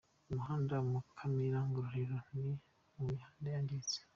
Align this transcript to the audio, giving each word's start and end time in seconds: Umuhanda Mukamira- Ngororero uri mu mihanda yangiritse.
Umuhanda 0.29 0.75
Mukamira- 0.89 1.57
Ngororero 1.69 2.15
uri 2.35 2.51
mu 2.93 3.01
mihanda 3.09 3.45
yangiritse. 3.53 3.97